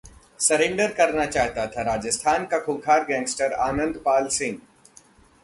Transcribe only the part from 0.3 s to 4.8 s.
surrender करना चाहता है राजस्थान का खूंखार गैंगस्टर आनंदपाल सिंह